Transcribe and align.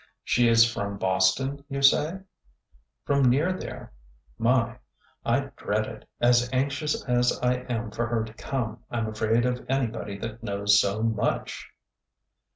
''She 0.23 0.47
is 0.47 0.65
from 0.67 0.97
Boston, 0.97 1.63
you 1.69 1.83
say?"'' 1.83 2.21
From 3.05 3.29
near 3.29 3.53
there. 3.53 3.93
My! 4.39 4.79
I 5.23 5.51
dread 5.57 5.85
it, 5.85 6.09
as 6.19 6.49
anxious 6.51 7.03
as 7.05 7.39
I 7.43 7.57
am 7.71 7.91
for 7.91 8.07
her 8.07 8.23
to 8.23 8.33
come. 8.33 8.79
I 8.89 8.97
'm 8.97 9.05
afraid 9.09 9.45
of 9.45 9.63
anybody 9.69 10.17
that 10.17 10.41
knows 10.41 10.79
so 10.79 11.03
much 11.03 11.69